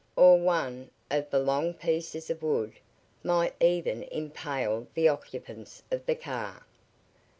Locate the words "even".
3.61-4.01